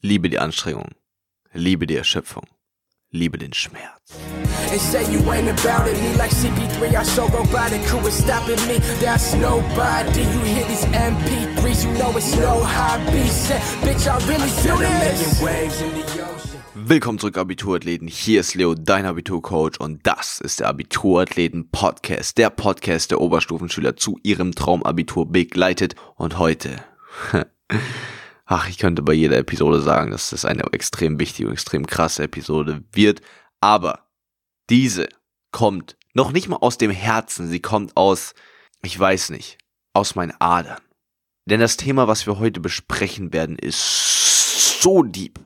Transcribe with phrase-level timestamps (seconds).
[0.00, 0.90] Liebe die Anstrengung.
[1.52, 2.44] Liebe die Erschöpfung.
[3.10, 4.12] Liebe den Schmerz.
[4.70, 5.96] And say you ain't about it.
[6.00, 7.80] Me like CP3, I so robotic.
[7.90, 8.78] Who is stopping me?
[9.00, 10.20] That's nobody.
[10.20, 13.26] You hear these MP3s, you know it's no hobby.
[13.28, 15.42] Say, bitch, I really do this.
[15.42, 16.60] waves in the ocean.
[16.74, 18.06] Willkommen zurück, Abiturathleten.
[18.06, 22.38] Hier ist Leo, dein Abiturcoach, und das ist der Abiturathleten-Podcast.
[22.38, 25.96] Der Podcast der Oberstufenschüler zu ihrem Traumabitur begleitet.
[26.14, 26.76] Und heute,
[28.48, 32.24] ach, ich könnte bei jeder Episode sagen, dass das eine extrem wichtige und extrem krasse
[32.24, 33.20] Episode wird.
[33.60, 34.08] Aber
[34.70, 35.08] diese
[35.52, 38.34] kommt noch nicht mal aus dem Herzen, sie kommt aus,
[38.82, 39.58] ich weiß nicht,
[39.92, 40.80] aus meinen Adern.
[41.44, 45.38] Denn das Thema, was wir heute besprechen werden, ist so deep.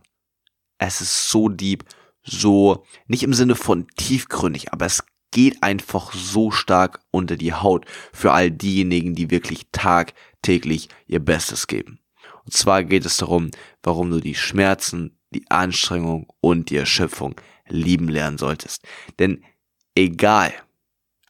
[0.79, 1.85] Es ist so deep,
[2.23, 7.87] so, nicht im Sinne von tiefgründig, aber es geht einfach so stark unter die Haut
[8.13, 12.02] für all diejenigen, die wirklich tagtäglich ihr Bestes geben.
[12.45, 13.51] Und zwar geht es darum,
[13.83, 18.85] warum du die Schmerzen, die Anstrengung und die Erschöpfung lieben lernen solltest.
[19.19, 19.45] Denn
[19.95, 20.53] egal,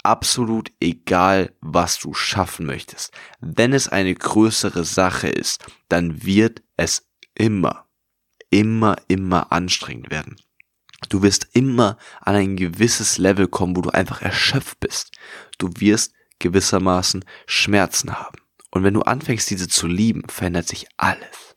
[0.03, 7.09] absolut egal, was du schaffen möchtest, wenn es eine größere Sache ist, dann wird es
[7.35, 7.87] immer,
[8.51, 10.37] immer, immer anstrengend werden.
[11.09, 15.13] Du wirst immer an ein gewisses Level kommen, wo du einfach erschöpft bist.
[15.59, 18.42] Du wirst gewissermaßen Schmerzen haben.
[18.73, 21.55] Und wenn du anfängst, diese zu lieben, verändert sich alles.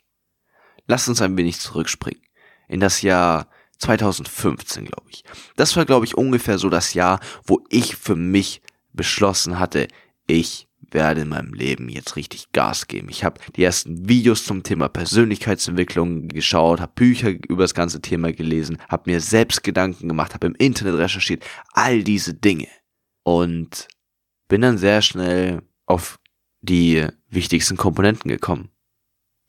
[0.86, 2.22] Lass uns ein wenig zurückspringen.
[2.68, 3.48] In das Jahr
[3.80, 5.24] 2015, glaube ich.
[5.56, 8.62] Das war, glaube ich, ungefähr so das Jahr, wo ich für mich
[8.94, 9.88] beschlossen hatte,
[10.28, 13.10] ich werde in meinem Leben jetzt richtig Gas geben.
[13.10, 18.34] Ich habe die ersten Videos zum Thema Persönlichkeitsentwicklung geschaut, habe Bücher über das ganze Thema
[18.34, 22.68] gelesen, habe mir selbst Gedanken gemacht, habe im Internet recherchiert, all diese Dinge.
[23.24, 23.88] Und
[24.48, 26.20] bin dann sehr schnell auf
[26.66, 28.70] die wichtigsten Komponenten gekommen.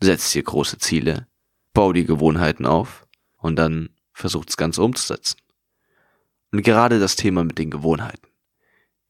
[0.01, 1.27] Setz dir große Ziele,
[1.73, 3.07] bau die Gewohnheiten auf
[3.39, 5.39] und dann versucht das Ganze umzusetzen.
[6.53, 8.29] Und gerade das Thema mit den Gewohnheiten,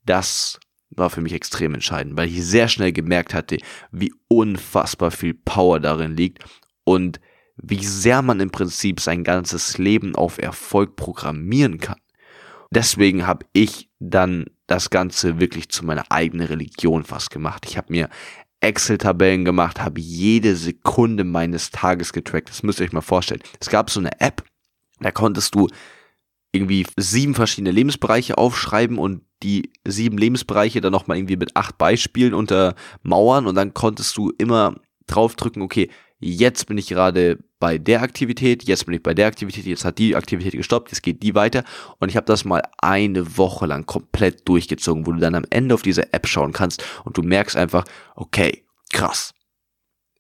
[0.05, 0.59] das
[0.91, 3.58] war für mich extrem entscheidend, weil ich sehr schnell gemerkt hatte,
[3.91, 6.45] wie unfassbar viel Power darin liegt
[6.85, 7.20] und
[7.57, 12.01] wie sehr man im Prinzip sein ganzes Leben auf Erfolg programmieren kann.
[12.70, 17.67] Deswegen habe ich dann das Ganze wirklich zu meiner eigenen Religion fast gemacht.
[17.69, 18.09] Ich habe mir
[18.61, 22.49] Excel-Tabellen gemacht, habe jede Sekunde meines Tages getrackt.
[22.49, 23.43] Das müsst ihr euch mal vorstellen.
[23.61, 24.45] Es gab so eine App,
[25.01, 25.69] da konntest du
[26.53, 32.33] irgendwie sieben verschiedene Lebensbereiche aufschreiben und die sieben Lebensbereiche dann nochmal irgendwie mit acht Beispielen
[32.33, 34.75] untermauern und dann konntest du immer
[35.07, 39.65] draufdrücken, okay, jetzt bin ich gerade bei der Aktivität, jetzt bin ich bei der Aktivität,
[39.67, 41.65] jetzt hat die Aktivität gestoppt, jetzt geht die weiter
[41.99, 45.75] und ich habe das mal eine Woche lang komplett durchgezogen, wo du dann am Ende
[45.75, 47.85] auf diese App schauen kannst und du merkst einfach,
[48.15, 49.33] okay, krass.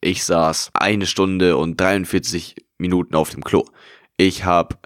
[0.00, 3.64] Ich saß eine Stunde und 43 Minuten auf dem Klo.
[4.16, 4.76] Ich habe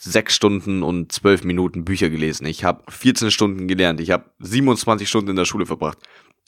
[0.00, 2.46] sechs Stunden und zwölf Minuten Bücher gelesen.
[2.46, 4.00] Ich habe 14 Stunden gelernt.
[4.00, 5.98] Ich habe 27 Stunden in der Schule verbracht.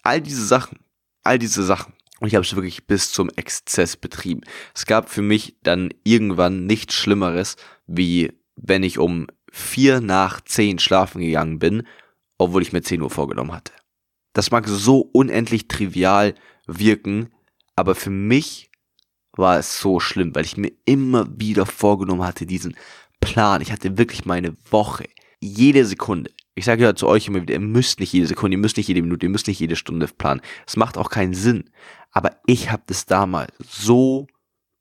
[0.02, 0.78] All diese Sachen,
[1.22, 1.94] all diese Sachen.
[2.24, 4.40] Und ich habe es wirklich bis zum Exzess betrieben.
[4.74, 10.78] Es gab für mich dann irgendwann nichts Schlimmeres, wie wenn ich um vier nach zehn
[10.78, 11.86] schlafen gegangen bin,
[12.38, 13.74] obwohl ich mir 10 Uhr vorgenommen hatte.
[14.32, 16.34] Das mag so unendlich trivial
[16.66, 17.28] wirken,
[17.76, 18.70] aber für mich
[19.36, 22.74] war es so schlimm, weil ich mir immer wieder vorgenommen hatte, diesen
[23.20, 23.60] Plan.
[23.60, 25.04] Ich hatte wirklich meine Woche.
[25.40, 26.30] Jede Sekunde.
[26.56, 28.86] Ich sage ja zu euch immer wieder, ihr müsst nicht jede Sekunde, ihr müsst nicht
[28.86, 30.40] jede Minute, ihr müsst nicht jede Stunde planen.
[30.66, 31.64] Es macht auch keinen Sinn.
[32.14, 34.28] Aber ich habe das damals so,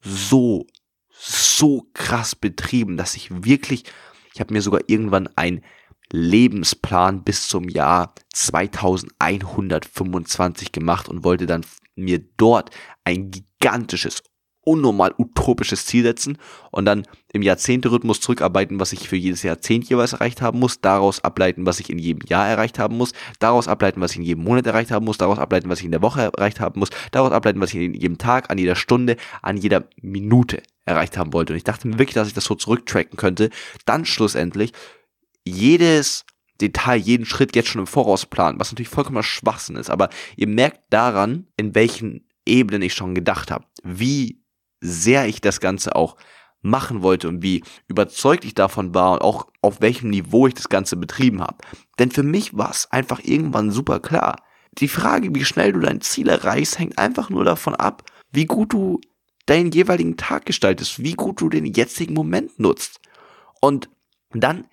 [0.02, 0.68] so,
[1.10, 3.86] so krass betrieben, dass ich wirklich,
[4.34, 5.64] ich habe mir sogar irgendwann einen
[6.12, 12.70] Lebensplan bis zum Jahr 2125 gemacht und wollte dann mir dort
[13.04, 14.22] ein gigantisches,
[14.66, 16.38] unnormal utopisches Ziel setzen
[16.72, 21.24] und dann im Jahrzehnte-Rhythmus zurückarbeiten, was ich für jedes Jahrzehnt jeweils erreicht haben muss, daraus
[21.24, 24.44] ableiten, was ich in jedem Jahr erreicht haben muss, daraus ableiten, was ich in jedem
[24.44, 27.32] Monat erreicht haben muss, daraus ableiten, was ich in der Woche erreicht haben muss, daraus
[27.32, 31.54] ableiten, was ich in jedem Tag, an jeder Stunde, an jeder Minute erreicht haben wollte.
[31.54, 33.50] Und ich dachte mir wirklich, dass ich das so zurücktracken könnte.
[33.86, 34.72] Dann schlussendlich
[35.46, 36.26] jedes
[36.62, 40.48] Detail, jeden Schritt jetzt schon im Voraus planen, was natürlich vollkommener Schwachsinn ist, aber ihr
[40.48, 44.43] merkt daran, in welchen Ebenen ich schon gedacht habe, wie
[44.84, 46.18] sehr ich das Ganze auch
[46.62, 50.70] machen wollte und wie überzeugt ich davon war und auch auf welchem Niveau ich das
[50.70, 51.58] Ganze betrieben habe.
[52.00, 54.42] Denn für mich war es einfach irgendwann super klar.
[54.78, 58.74] Die Frage, wie schnell du dein Ziel erreichst, hängt einfach nur davon ab, wie gut
[58.74, 59.00] du
[59.46, 63.00] deinen jeweiligen Tag gestaltest, wie gut du den jetzigen Moment nutzt.
[63.62, 63.90] Und
[64.32, 64.68] dann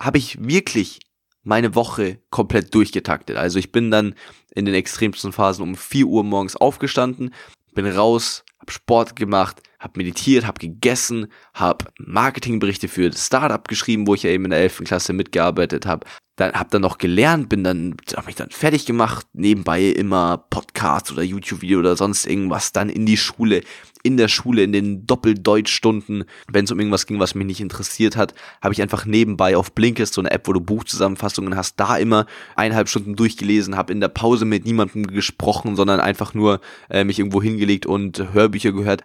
[0.00, 1.00] habe ich wirklich
[1.42, 3.36] meine Woche komplett durchgetaktet.
[3.36, 4.14] Also ich bin dann
[4.54, 7.34] in den extremsten Phasen um 4 Uhr morgens aufgestanden,
[7.74, 14.06] bin raus, hab Sport gemacht, habe meditiert, habe gegessen, habe Marketingberichte für das Startup geschrieben,
[14.06, 14.84] wo ich ja eben in der 11.
[14.84, 16.06] Klasse mitgearbeitet habe.
[16.36, 21.12] Dann habe dann noch gelernt, bin dann habe mich dann fertig gemacht, nebenbei immer Podcasts
[21.12, 23.62] oder YouTube Video oder sonst irgendwas, dann in die Schule,
[24.04, 28.16] in der Schule in den Doppeldeutschstunden, wenn es um irgendwas ging, was mich nicht interessiert
[28.16, 31.96] hat, habe ich einfach nebenbei auf Blinkist so eine App, wo du Buchzusammenfassungen hast, da
[31.96, 36.60] immer eineinhalb Stunden durchgelesen, habe in der Pause mit niemandem gesprochen, sondern einfach nur
[36.90, 39.04] äh, mich irgendwo hingelegt und Hörbücher gehört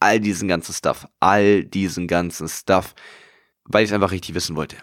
[0.00, 2.94] all diesen ganzen Stuff, all diesen ganzen Stuff,
[3.64, 4.76] weil ich es einfach richtig wissen wollte.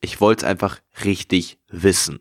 [0.00, 2.20] Ich wollte es einfach richtig wissen.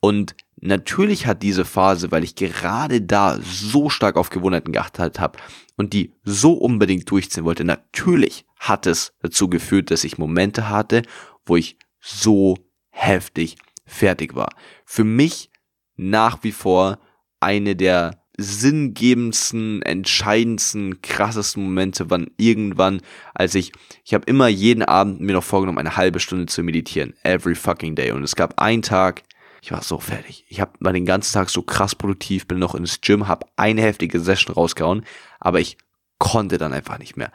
[0.00, 5.38] Und natürlich hat diese Phase, weil ich gerade da so stark auf Gewohnheiten geachtet habe
[5.76, 11.02] und die so unbedingt durchziehen wollte, natürlich hat es dazu geführt, dass ich Momente hatte,
[11.44, 12.56] wo ich so
[12.90, 14.54] heftig fertig war.
[14.84, 15.50] Für mich
[15.96, 16.98] nach wie vor
[17.40, 23.02] eine der sinngebendsten, entscheidendsten, krassesten Momente waren irgendwann,
[23.34, 23.72] als ich,
[24.04, 27.14] ich habe immer jeden Abend mir noch vorgenommen, eine halbe Stunde zu meditieren.
[27.24, 28.12] Every fucking day.
[28.12, 29.22] Und es gab einen Tag,
[29.62, 30.44] ich war so fertig.
[30.48, 33.80] Ich habe mal den ganzen Tag so krass produktiv, bin noch ins Gym, habe eine
[33.80, 35.04] heftige Session rausgehauen,
[35.38, 35.78] aber ich
[36.18, 37.30] konnte dann einfach nicht mehr.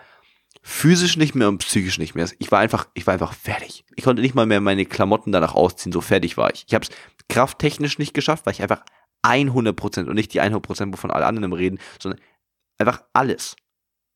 [0.62, 2.29] Physisch nicht mehr und psychisch nicht mehr.
[2.39, 3.85] Ich war einfach, ich war einfach fertig.
[3.95, 6.65] Ich konnte nicht mal mehr meine Klamotten danach ausziehen, so fertig war ich.
[6.68, 6.91] Ich habe es
[7.29, 8.83] krafttechnisch nicht geschafft, weil ich einfach
[9.24, 12.19] 100% und nicht die 100%, wovon alle anderen reden, sondern
[12.77, 13.56] einfach alles.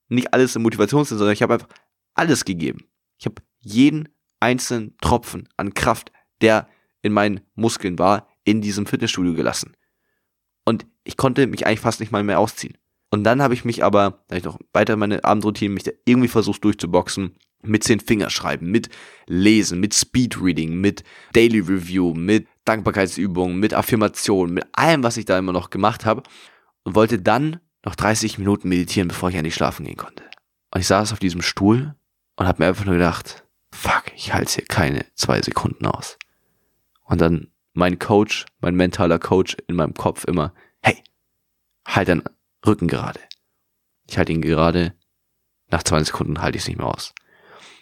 [0.10, 1.70] Nicht alles im Motivationssinn, sondern ich habe einfach
[2.14, 2.90] alles gegeben.
[3.18, 4.10] Ich habe jeden
[4.42, 6.12] einzelnen Tropfen an Kraft,
[6.42, 6.68] der
[7.02, 9.76] in meinen Muskeln war, in diesem Fitnessstudio gelassen.
[10.66, 12.78] Und ich konnte mich eigentlich fast nicht mal mehr ausziehen.
[13.10, 16.30] Und dann habe ich mich aber, da ich noch weiter meine Abendroutine, mich da irgendwie
[16.30, 18.90] versucht durchzuboxen, mit zehn Fingerschreiben, mit
[19.28, 21.04] Lesen, mit Speedreading, mit
[21.34, 26.24] Daily Review, mit Dankbarkeitsübungen, mit Affirmationen, mit allem, was ich da immer noch gemacht habe
[26.84, 30.24] und wollte dann noch 30 Minuten meditieren, bevor ich endlich schlafen gehen konnte.
[30.74, 31.96] Und ich saß auf diesem Stuhl
[32.36, 36.18] und habe mir einfach nur gedacht, fuck, ich halte hier keine zwei Sekunden aus.
[37.12, 41.04] Und dann mein Coach, mein mentaler Coach in meinem Kopf immer, hey,
[41.86, 42.24] halt deinen
[42.66, 43.20] Rücken gerade.
[44.08, 44.94] Ich halte ihn gerade,
[45.70, 47.14] nach 20 Sekunden halte ich es nicht mehr aus.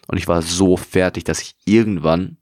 [0.07, 2.37] Und ich war so fertig, dass ich irgendwann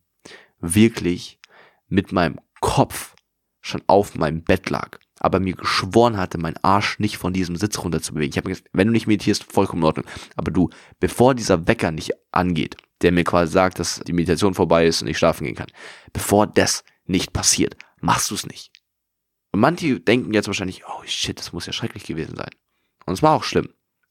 [0.61, 1.41] wirklich
[1.89, 3.15] mit meinem Kopf
[3.59, 7.79] schon auf meinem Bett lag, aber mir geschworen hatte, meinen Arsch nicht von diesem Sitz
[7.79, 8.31] runter zu bewegen.
[8.31, 10.05] Ich habe gesagt, wenn du nicht meditierst, vollkommen in Ordnung.
[10.37, 10.69] Aber du,
[11.01, 15.07] bevor dieser Wecker nicht angeht, der mir quasi sagt, dass die Meditation vorbei ist und
[15.07, 15.71] ich schlafen gehen kann,
[16.13, 18.71] bevor das nicht passiert, machst du es nicht.
[19.51, 22.49] Und manche denken jetzt wahrscheinlich, oh shit, das muss ja schrecklich gewesen sein.
[23.05, 23.69] Und es war auch schlimm.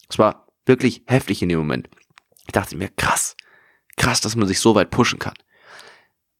[0.09, 1.89] Es war wirklich heftig in dem Moment.
[2.47, 3.37] Ich dachte mir, krass,
[3.97, 5.35] krass, dass man sich so weit pushen kann.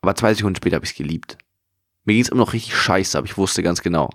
[0.01, 1.37] Aber zwei Sekunden später habe ich es geliebt.
[2.05, 4.11] Mir ging es immer noch richtig scheiße, aber ich wusste ganz genau.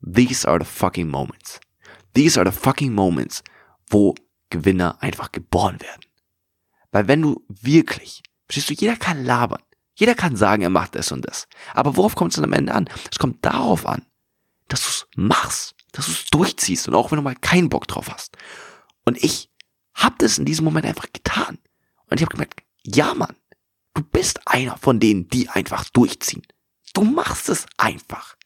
[0.00, 1.60] These are the fucking moments.
[2.14, 3.42] These are the fucking moments,
[3.90, 4.14] wo
[4.50, 6.05] Gewinner einfach geboren werden.
[6.96, 9.60] Weil wenn du wirklich, verstehst du, jeder kann labern.
[9.96, 11.46] Jeder kann sagen, er macht das und das.
[11.74, 12.88] Aber worauf kommt es dann am Ende an?
[13.12, 14.06] Es kommt darauf an,
[14.68, 17.86] dass du es machst, dass du es durchziehst und auch wenn du mal keinen Bock
[17.86, 18.38] drauf hast.
[19.04, 19.50] Und ich
[19.92, 21.58] habe das in diesem Moment einfach getan.
[22.08, 23.36] Und ich habe gemerkt, ja Mann,
[23.92, 26.46] du bist einer von denen, die einfach durchziehen.
[26.94, 28.38] Du machst es einfach.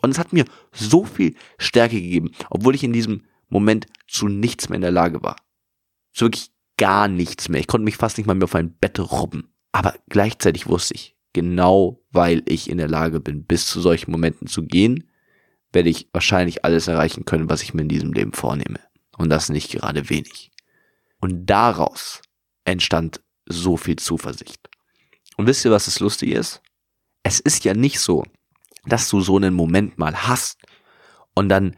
[0.00, 4.70] Und es hat mir so viel Stärke gegeben, obwohl ich in diesem Moment zu nichts
[4.70, 5.36] mehr in der Lage war.
[6.14, 7.60] Zu wirklich gar nichts mehr.
[7.60, 9.48] Ich konnte mich fast nicht mal mehr auf ein Bett robben.
[9.72, 14.46] Aber gleichzeitig wusste ich, genau weil ich in der Lage bin, bis zu solchen Momenten
[14.46, 15.10] zu gehen,
[15.72, 18.80] werde ich wahrscheinlich alles erreichen können, was ich mir in diesem Leben vornehme.
[19.16, 20.50] Und das nicht gerade wenig.
[21.20, 22.22] Und daraus
[22.64, 24.68] entstand so viel Zuversicht.
[25.36, 26.62] Und wisst ihr, was das Lustige ist?
[27.22, 28.24] Es ist ja nicht so,
[28.86, 30.60] dass du so einen Moment mal hast
[31.34, 31.76] und dann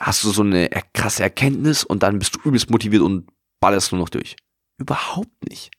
[0.00, 3.30] hast du so eine krasse Erkenntnis und dann bist du übelst motiviert und
[3.62, 4.36] ballerst nur noch durch.
[4.76, 5.70] Überhaupt nicht.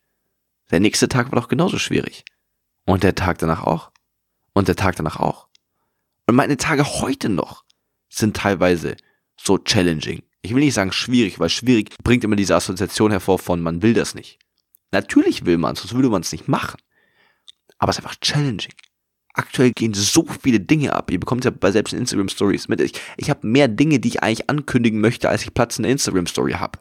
[0.72, 2.24] Der nächste Tag war doch genauso schwierig.
[2.86, 3.92] Und der Tag danach auch.
[4.54, 5.50] Und der Tag danach auch.
[6.25, 7.66] Und meine Tage heute noch
[8.10, 8.96] sind teilweise
[9.36, 10.24] so challenging.
[10.42, 13.94] Ich will nicht sagen schwierig, weil schwierig bringt immer diese Assoziation hervor von man will
[13.94, 14.40] das nicht.
[14.92, 16.80] Natürlich will man es, sonst würde man es nicht machen.
[17.78, 18.74] Aber es ist einfach challenging.
[19.34, 21.12] Aktuell gehen so viele Dinge ab.
[21.12, 22.80] Ihr bekommt ja bei selbst in Instagram Stories mit.
[22.80, 25.92] Ich, ich habe mehr Dinge, die ich eigentlich ankündigen möchte, als ich Platz in der
[25.92, 26.80] Instagram Story habe.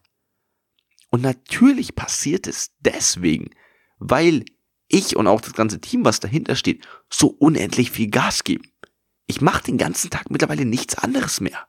[1.12, 3.50] Und natürlich passiert es deswegen,
[3.98, 4.46] weil
[4.88, 8.64] ich und auch das ganze Team, was dahinter steht, so unendlich viel Gas geben.
[9.26, 11.68] Ich mache den ganzen Tag mittlerweile nichts anderes mehr.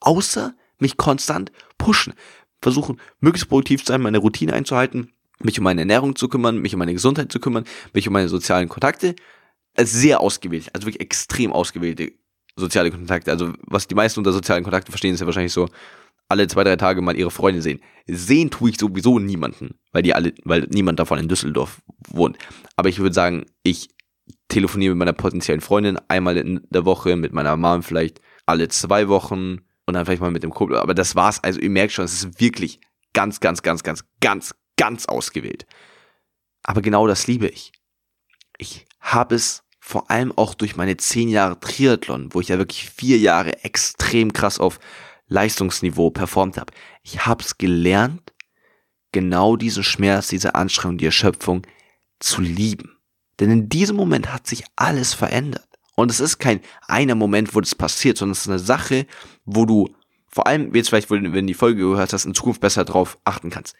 [0.00, 2.14] Außer mich konstant pushen.
[2.60, 6.74] Versuchen, möglichst produktiv zu sein, meine Routine einzuhalten, mich um meine Ernährung zu kümmern, mich
[6.74, 9.14] um meine Gesundheit zu kümmern, mich um meine sozialen Kontakte.
[9.78, 12.12] Sehr ausgewählt, also wirklich extrem ausgewählte
[12.56, 13.30] soziale Kontakte.
[13.30, 15.68] Also was die meisten unter sozialen Kontakten verstehen, ist ja wahrscheinlich so
[16.34, 17.80] alle zwei, drei Tage mal ihre Freunde sehen.
[18.06, 22.36] Sehen tue ich sowieso niemanden, weil die alle, weil niemand davon in Düsseldorf wohnt.
[22.74, 23.88] Aber ich würde sagen, ich
[24.48, 29.08] telefoniere mit meiner potenziellen Freundin einmal in der Woche, mit meiner Mom vielleicht alle zwei
[29.08, 30.76] Wochen und dann vielleicht mal mit dem Kumpel.
[30.76, 31.42] Aber das war's.
[31.42, 32.80] Also ihr merkt schon, es ist wirklich
[33.12, 35.66] ganz, ganz, ganz, ganz, ganz, ganz ausgewählt.
[36.64, 37.70] Aber genau das liebe ich.
[38.58, 42.90] Ich habe es vor allem auch durch meine zehn Jahre Triathlon, wo ich ja wirklich
[42.90, 44.80] vier Jahre extrem krass auf
[45.28, 46.72] Leistungsniveau performt habe.
[47.02, 48.32] Ich habe es gelernt,
[49.12, 51.62] genau diesen Schmerz, diese Anstrengung, die Erschöpfung
[52.18, 52.98] zu lieben.
[53.40, 55.68] Denn in diesem Moment hat sich alles verändert.
[55.96, 59.06] Und es ist kein einer Moment, wo das passiert, sondern es ist eine Sache,
[59.44, 59.94] wo du
[60.28, 63.50] vor allem jetzt vielleicht, wenn du die Folge gehört hast, in Zukunft besser drauf achten
[63.50, 63.76] kannst.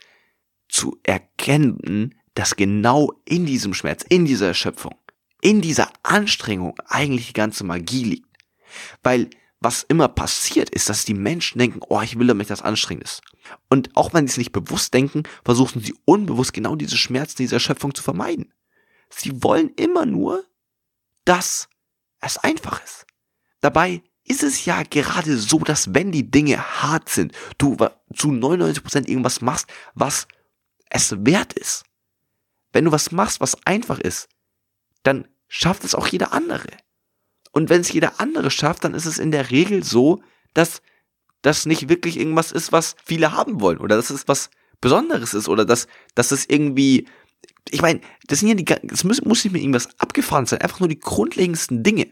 [0.69, 4.95] Zu erkennen, dass genau in diesem Schmerz, in dieser Erschöpfung,
[5.41, 8.29] in dieser Anstrengung eigentlich die ganze Magie liegt.
[9.03, 9.31] Weil
[9.65, 13.23] was immer passiert ist, dass die Menschen denken, oh, ich will damit das anstrengend ist.
[13.69, 17.57] Und auch wenn sie es nicht bewusst denken, versuchen sie unbewusst genau diese Schmerzen, diese
[17.57, 18.53] Erschöpfung zu vermeiden.
[19.11, 20.45] Sie wollen immer nur,
[21.25, 21.69] dass
[22.21, 23.07] es einfach ist.
[23.61, 27.77] Dabei ist es ja gerade so, dass wenn die Dinge hart sind, du
[28.15, 30.27] zu 99% irgendwas machst, was
[30.91, 31.85] es wert ist.
[32.73, 34.29] Wenn du was machst, was einfach ist,
[35.03, 36.69] dann schafft es auch jeder andere.
[37.55, 40.23] Und wenn es jeder andere schafft, dann ist es in der Regel so,
[40.55, 40.83] dass
[41.43, 45.49] das nicht wirklich irgendwas ist, was viele haben wollen oder dass es was Besonderes ist
[45.49, 47.07] oder dass, dass es irgendwie,
[47.71, 50.81] ich meine, das sind ja die, das muss, muss nicht mehr irgendwas abgefahren sein, einfach
[50.81, 52.09] nur die grundlegendsten Dinge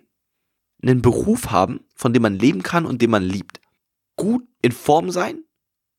[0.80, 3.60] einen Beruf haben, von dem man leben kann und den man liebt.
[4.14, 5.42] Gut in Form sein,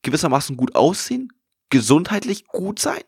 [0.04, 1.34] gewissermaßen gut aussehen,
[1.70, 3.04] gesundheitlich gut sein,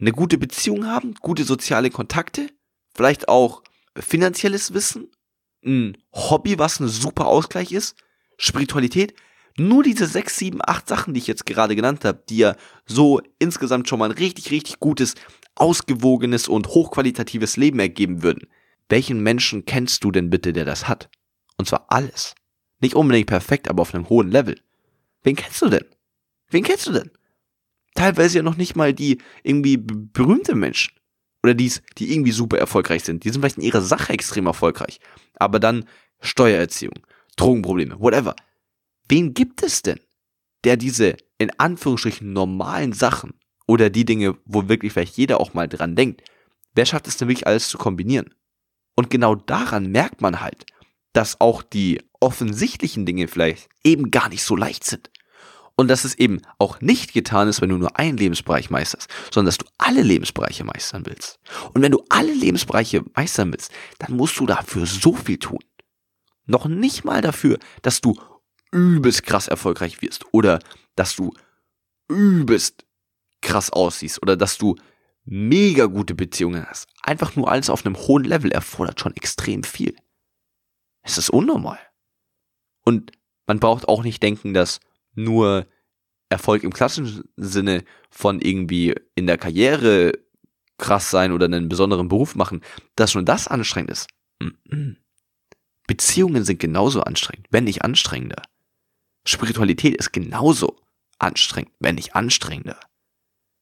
[0.00, 2.48] eine gute Beziehung haben, gute soziale Kontakte,
[2.92, 3.62] vielleicht auch
[3.94, 5.10] finanzielles Wissen,
[5.66, 7.96] ein Hobby, was ein super Ausgleich ist,
[8.38, 9.14] Spiritualität.
[9.58, 13.20] Nur diese sechs, sieben, acht Sachen, die ich jetzt gerade genannt habe, die ja so
[13.38, 15.14] insgesamt schon mal ein richtig, richtig gutes,
[15.54, 18.48] ausgewogenes und hochqualitatives Leben ergeben würden.
[18.88, 21.08] Welchen Menschen kennst du denn bitte, der das hat?
[21.56, 22.34] Und zwar alles.
[22.80, 24.60] Nicht unbedingt perfekt, aber auf einem hohen Level.
[25.22, 25.86] Wen kennst du denn?
[26.50, 27.10] Wen kennst du denn?
[27.94, 30.92] Teilweise ja noch nicht mal die irgendwie berühmte Menschen.
[31.46, 33.22] Oder dies, die irgendwie super erfolgreich sind.
[33.22, 34.98] Die sind vielleicht in ihrer Sache extrem erfolgreich.
[35.36, 35.84] Aber dann
[36.18, 36.94] Steuererziehung,
[37.36, 38.34] Drogenprobleme, whatever.
[39.08, 40.00] Wen gibt es denn,
[40.64, 43.34] der diese in Anführungsstrichen normalen Sachen
[43.68, 46.24] oder die Dinge, wo wirklich vielleicht jeder auch mal dran denkt,
[46.74, 48.34] wer schafft es denn wirklich alles zu kombinieren?
[48.96, 50.66] Und genau daran merkt man halt,
[51.12, 55.12] dass auch die offensichtlichen Dinge vielleicht eben gar nicht so leicht sind.
[55.76, 59.46] Und dass es eben auch nicht getan ist, wenn du nur einen Lebensbereich meisterst, sondern
[59.46, 61.38] dass du alle Lebensbereiche meistern willst.
[61.74, 65.60] Und wenn du alle Lebensbereiche meistern willst, dann musst du dafür so viel tun.
[66.46, 68.18] Noch nicht mal dafür, dass du
[68.72, 70.60] übelst krass erfolgreich wirst oder
[70.94, 71.34] dass du
[72.08, 72.86] übelst
[73.42, 74.76] krass aussiehst oder dass du
[75.24, 76.88] mega gute Beziehungen hast.
[77.02, 79.94] Einfach nur alles auf einem hohen Level erfordert schon extrem viel.
[81.02, 81.78] Es ist unnormal.
[82.84, 83.12] Und
[83.46, 84.80] man braucht auch nicht denken, dass
[85.16, 85.66] nur
[86.28, 90.12] Erfolg im klassischen Sinne von irgendwie in der Karriere
[90.78, 92.62] krass sein oder einen besonderen Beruf machen,
[92.96, 94.08] dass schon das anstrengend ist.
[95.86, 98.42] Beziehungen sind genauso anstrengend, wenn nicht anstrengender.
[99.24, 100.78] Spiritualität ist genauso
[101.18, 102.78] anstrengend, wenn nicht anstrengender.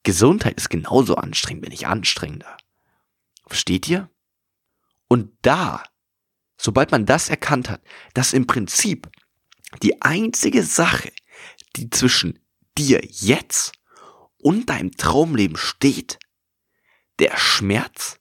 [0.02, 2.56] Gesundheit ist genauso anstrengend, wenn nicht anstrengender.
[3.46, 4.10] Versteht ihr?
[5.08, 5.84] Und da
[6.56, 7.82] sobald man das erkannt hat,
[8.14, 9.08] dass im Prinzip
[9.82, 11.12] die einzige Sache,
[11.76, 12.38] die zwischen
[12.76, 13.72] dir jetzt
[14.38, 16.18] und deinem Traumleben steht,
[17.18, 18.18] der Schmerz,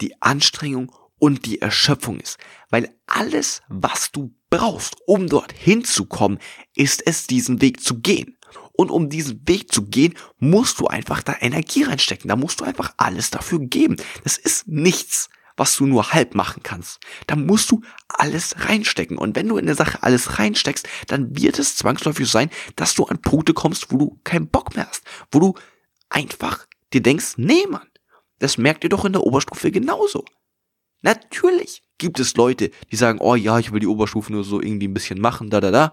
[0.00, 2.38] die Anstrengung und die Erschöpfung ist.
[2.70, 6.38] Weil alles, was du brauchst, um dorthin zu kommen,
[6.74, 8.36] ist es, diesen Weg zu gehen.
[8.72, 12.28] Und um diesen Weg zu gehen, musst du einfach da Energie reinstecken.
[12.28, 13.96] Da musst du einfach alles dafür geben.
[14.22, 17.00] Das ist nichts, was du nur halb machen kannst.
[17.26, 19.18] Da musst du alles reinstecken.
[19.18, 23.04] Und wenn du in der Sache alles reinsteckst, dann wird es zwangsläufig sein, dass du
[23.04, 25.04] an Punkte kommst, wo du keinen Bock mehr hast.
[25.30, 25.54] Wo du
[26.08, 27.88] einfach dir denkst, nee, Mann,
[28.38, 30.24] das merkt ihr doch in der Oberstufe genauso.
[31.02, 34.88] Natürlich gibt es Leute, die sagen, oh ja, ich will die Oberstufe nur so irgendwie
[34.88, 35.92] ein bisschen machen, da, da, da.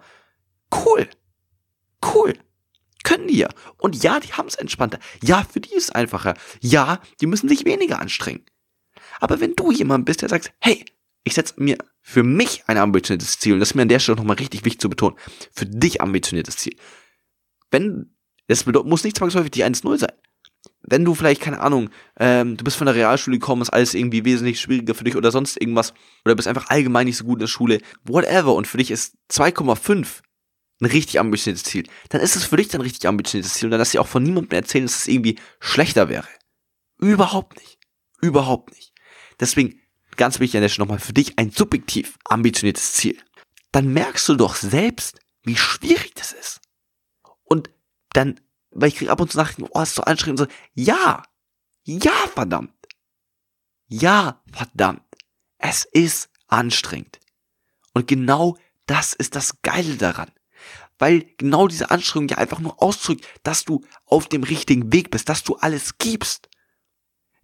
[0.74, 1.10] Cool.
[2.03, 2.34] Cool.
[3.03, 3.50] Können die ja.
[3.77, 5.00] Und ja, die haben es entspannter.
[5.22, 6.36] Ja, für die ist es einfacher.
[6.60, 8.43] Ja, die müssen sich weniger anstrengen.
[9.19, 10.86] Aber wenn du jemand bist, der sagt, hey,
[11.24, 14.17] ich setze mir für mich ein ambitioniertes Ziel, und das ist mir an der Stelle
[14.17, 15.17] nochmal richtig wichtig zu betonen,
[15.51, 16.75] für dich ambitioniertes Ziel.
[17.72, 18.15] Wenn,
[18.48, 20.12] das muss nicht zwangsläufig die 1-0 sein.
[20.81, 24.24] Wenn du vielleicht, keine Ahnung, ähm, du bist von der Realschule gekommen, ist alles irgendwie
[24.24, 25.93] wesentlich schwieriger für dich oder sonst irgendwas,
[26.24, 29.15] oder bist einfach allgemein nicht so gut in der Schule, whatever, und für dich ist
[29.31, 30.22] 2,5
[30.81, 33.79] ein richtig ambitioniertes Ziel, dann ist es für dich ein richtig ambitioniertes Ziel und dann
[33.79, 36.27] lass dir auch von niemandem erzählen, dass es irgendwie schlechter wäre.
[37.00, 37.79] Überhaupt nicht.
[38.22, 38.95] Überhaupt nicht.
[39.39, 39.80] Deswegen,
[40.15, 43.18] ganz wichtig an der Stelle nochmal, für dich ein subjektiv ambitioniertes Ziel.
[43.72, 46.62] Dann merkst du doch selbst, wie schwierig das ist.
[47.44, 47.70] Und
[48.13, 48.39] dann,
[48.72, 51.24] weil ich kriege ab und zu Nachrichten, oh, ist so anstrengend, so, ja,
[51.84, 52.74] ja, verdammt.
[53.88, 55.04] Ja, verdammt.
[55.58, 57.20] Es ist anstrengend.
[57.94, 60.32] Und genau das ist das Geile daran.
[60.98, 65.30] Weil genau diese Anstrengung ja einfach nur ausdrückt, dass du auf dem richtigen Weg bist,
[65.30, 66.50] dass du alles gibst.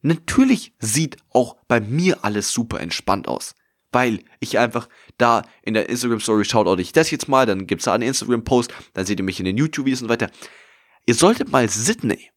[0.01, 3.55] Natürlich sieht auch bei mir alles super entspannt aus.
[3.91, 7.67] Weil ich einfach da in der Instagram Story schaut auch ich das jetzt mal, dann
[7.67, 10.31] gibt's da einen Instagram Post, dann seht ihr mich in den YouTube-Videos und weiter.
[11.05, 12.29] Ihr solltet mal Sydney,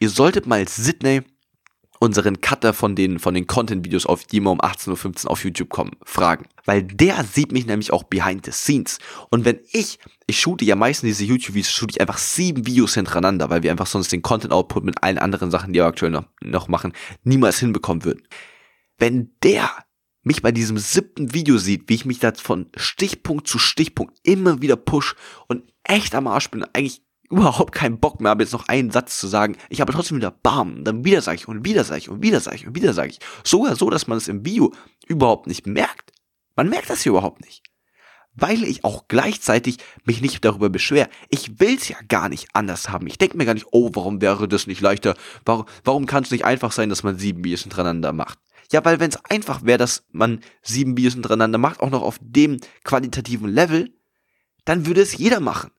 [0.00, 1.22] ihr solltet mal Sydney
[2.02, 5.68] unseren Cutter von den, von den Content-Videos auf die immer um 18.15 Uhr auf YouTube
[5.68, 6.46] kommen, fragen.
[6.64, 8.98] Weil der sieht mich nämlich auch behind the scenes.
[9.30, 13.50] Und wenn ich, ich shoote ja meistens diese YouTube-Videos, shoote ich einfach sieben Videos hintereinander,
[13.50, 16.66] weil wir einfach sonst den Content-Output mit allen anderen Sachen, die wir aktuell noch, noch
[16.66, 16.92] machen,
[17.22, 18.26] niemals hinbekommen würden.
[18.98, 19.70] Wenn der
[20.24, 24.60] mich bei diesem siebten Video sieht, wie ich mich da von Stichpunkt zu Stichpunkt immer
[24.60, 25.14] wieder push
[25.46, 29.18] und echt am Arsch bin, eigentlich überhaupt keinen Bock mehr habe, jetzt noch einen Satz
[29.18, 29.56] zu sagen.
[29.70, 32.40] Ich habe trotzdem wieder Bam, dann wieder sage ich und wieder sage ich und wieder
[32.40, 33.18] sage ich und wieder sage ich.
[33.42, 34.72] Sogar so, dass man es im Video
[35.06, 36.12] überhaupt nicht merkt.
[36.54, 37.62] Man merkt das hier überhaupt nicht.
[38.34, 41.08] Weil ich auch gleichzeitig mich nicht darüber beschwere.
[41.28, 43.06] Ich will es ja gar nicht anders haben.
[43.06, 45.14] Ich denke mir gar nicht, oh, warum wäre das nicht leichter?
[45.44, 48.38] Warum, warum kann es nicht einfach sein, dass man sieben Videos hintereinander macht?
[48.70, 52.18] Ja, weil wenn es einfach wäre, dass man sieben Videos hintereinander macht, auch noch auf
[52.22, 53.94] dem qualitativen Level,
[54.64, 55.70] dann würde es jeder machen.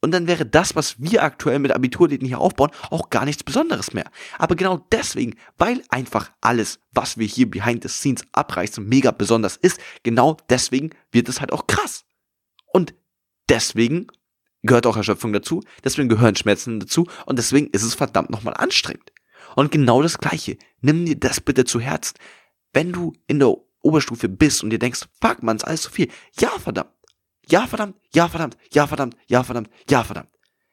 [0.00, 3.92] Und dann wäre das, was wir aktuell mit Abiturläden hier aufbauen, auch gar nichts Besonderes
[3.92, 4.08] mehr.
[4.38, 9.56] Aber genau deswegen, weil einfach alles, was wir hier behind the scenes abreißen, mega besonders
[9.56, 12.04] ist, genau deswegen wird es halt auch krass.
[12.72, 12.94] Und
[13.48, 14.06] deswegen
[14.62, 19.12] gehört auch Erschöpfung dazu, deswegen gehören Schmerzen dazu und deswegen ist es verdammt nochmal anstrengend.
[19.56, 22.16] Und genau das Gleiche, nimm dir das bitte zu Herzen.
[22.72, 26.08] Wenn du in der Oberstufe bist und dir denkst, fuck man, ist alles zu viel.
[26.38, 26.90] Ja, verdammt.
[27.50, 30.30] Ja, verdammt, ja, verdammt, ja, verdammt, ja, verdammt, ja, verdammt.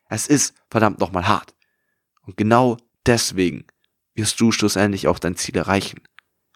[0.09, 1.55] Es ist verdammt nochmal hart.
[2.21, 3.65] Und genau deswegen
[4.13, 6.01] wirst du schlussendlich auch dein Ziel erreichen.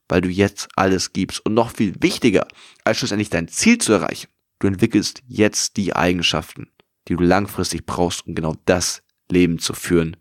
[0.08, 1.46] Weil du jetzt alles gibst.
[1.46, 2.48] Und noch viel wichtiger,
[2.84, 4.28] als schlussendlich dein Ziel zu erreichen,
[4.60, 6.72] du entwickelst jetzt die Eigenschaften,
[7.08, 10.18] die du langfristig brauchst, um genau das Leben zu führen,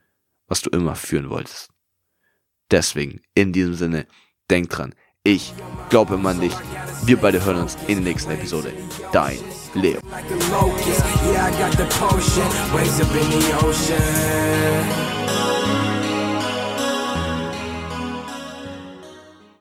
[0.47, 1.71] was du immer führen wolltest.
[2.71, 4.07] Deswegen, in diesem Sinne,
[4.51, 5.53] denk dran, ich
[5.91, 6.55] glaube immer an dich.
[7.05, 8.73] Wir beide hören uns in der nächsten Episode.
[9.13, 9.39] Dein
[9.75, 10.01] Leo.